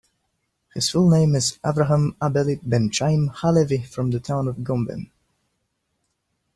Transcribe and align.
His 0.73 0.89
full 0.89 1.11
name 1.11 1.35
is 1.35 1.59
Avraham 1.63 2.15
Abele 2.17 2.59
ben 2.63 2.89
Chaim 2.91 3.27
HaLevi 3.27 3.83
from 3.83 4.09
the 4.09 4.19
town 4.19 4.47
of 4.47 4.55
Gombin. 4.55 5.11